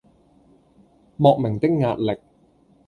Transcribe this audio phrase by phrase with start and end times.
[1.17, 2.19] 莫名的壓力